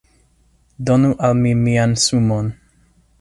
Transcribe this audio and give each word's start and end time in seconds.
Donu 0.87 1.11
al 1.27 1.37
mi 1.43 1.51
mian 1.67 1.95
sumon 2.05 2.53